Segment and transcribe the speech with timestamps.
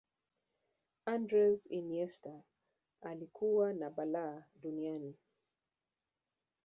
[1.05, 2.43] andres iniesta
[3.01, 5.15] alikuwa na balaa duniani